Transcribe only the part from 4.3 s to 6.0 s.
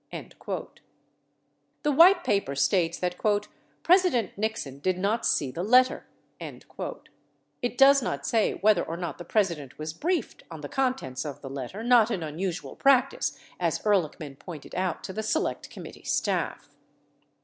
Nixon did not see the let